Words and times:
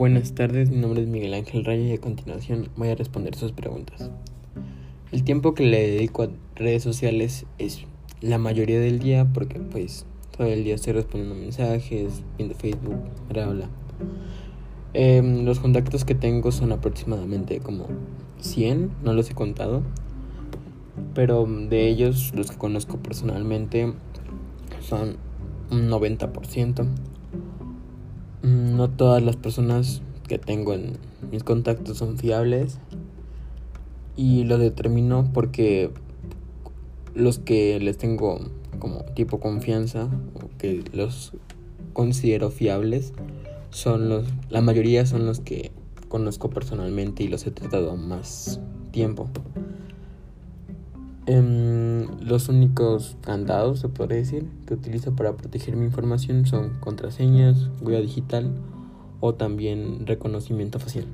Buenas 0.00 0.32
tardes, 0.32 0.70
mi 0.70 0.78
nombre 0.78 1.02
es 1.02 1.08
Miguel 1.08 1.34
Ángel 1.34 1.62
Raya 1.62 1.82
y 1.82 1.92
a 1.92 2.00
continuación 2.00 2.70
voy 2.74 2.88
a 2.88 2.94
responder 2.94 3.34
sus 3.34 3.52
preguntas. 3.52 4.10
El 5.12 5.24
tiempo 5.24 5.52
que 5.52 5.62
le 5.62 5.90
dedico 5.90 6.22
a 6.22 6.30
redes 6.56 6.82
sociales 6.82 7.44
es 7.58 7.84
la 8.22 8.38
mayoría 8.38 8.80
del 8.80 8.98
día 8.98 9.30
porque 9.30 9.60
pues 9.60 10.06
todo 10.34 10.46
el 10.46 10.64
día 10.64 10.76
estoy 10.76 10.94
respondiendo 10.94 11.34
mensajes, 11.34 12.22
viendo 12.38 12.54
Facebook, 12.54 12.96
bla 13.28 13.48
bla. 13.48 13.68
Em, 14.94 15.44
los 15.44 15.60
contactos 15.60 16.06
que 16.06 16.14
tengo 16.14 16.50
son 16.50 16.72
aproximadamente 16.72 17.60
como 17.60 17.86
100, 18.38 18.92
no 19.04 19.12
los 19.12 19.30
he 19.30 19.34
contado, 19.34 19.82
pero 21.12 21.44
de 21.44 21.88
ellos 21.88 22.32
los 22.34 22.50
que 22.50 22.56
conozco 22.56 22.96
personalmente 22.96 23.92
son 24.80 25.18
un 25.70 25.90
90%. 25.90 26.88
Mm, 28.42 28.76
no 28.76 28.88
todas 28.90 29.22
las 29.22 29.36
personas 29.36 30.02
que 30.26 30.38
tengo 30.38 30.74
en 30.74 30.98
mis 31.30 31.44
contactos 31.44 31.98
son 31.98 32.18
fiables. 32.18 32.78
Y 34.16 34.44
lo 34.44 34.58
determino 34.58 35.30
porque 35.32 35.90
los 37.14 37.38
que 37.38 37.80
les 37.80 37.98
tengo 37.98 38.38
como 38.78 39.04
tipo 39.14 39.40
confianza 39.40 40.08
o 40.34 40.56
que 40.58 40.84
los 40.92 41.32
considero 41.92 42.50
fiables 42.50 43.12
son 43.70 44.08
los 44.08 44.26
la 44.48 44.60
mayoría 44.60 45.06
son 45.06 45.26
los 45.26 45.40
que 45.40 45.72
conozco 46.08 46.50
personalmente 46.50 47.22
y 47.22 47.28
los 47.28 47.46
he 47.46 47.50
tratado 47.50 47.96
más 47.96 48.60
tiempo. 48.90 49.28
Em, 51.26 51.69
los 52.30 52.48
únicos 52.48 53.16
candados, 53.22 53.80
se 53.80 53.88
podría 53.88 54.18
decir, 54.18 54.46
que 54.66 54.74
utilizo 54.74 55.16
para 55.16 55.36
proteger 55.36 55.76
mi 55.76 55.84
información 55.84 56.46
son 56.46 56.78
contraseñas, 56.78 57.68
huella 57.80 58.00
digital 58.00 58.52
o 59.18 59.34
también 59.34 60.06
reconocimiento 60.06 60.78
facial. 60.78 61.06